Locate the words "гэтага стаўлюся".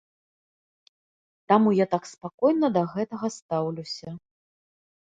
2.95-4.21